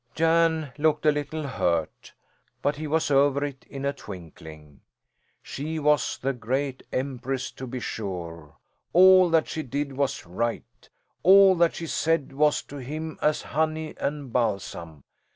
[0.15, 2.13] Jan looked a little hurt,
[2.63, 4.81] but he was over it in a twinkling.
[5.43, 8.55] She was the Great Empress, to be sure.
[8.93, 10.89] All that she did was right;
[11.21, 15.03] all that she said was to him as honey and balsam.